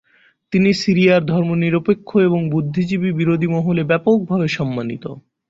তিনি 0.53 0.69
সিরিয়ার 0.81 1.21
ধর্মনিরপেক্ষ 1.25 2.09
এবং 2.27 2.39
বুদ্ধিজীবী 2.49 3.09
বিরোধী 3.19 3.47
মহলে 3.47 3.81
ব্যাপকভাবে 3.83 4.47
সম্মানিত। 4.57 5.05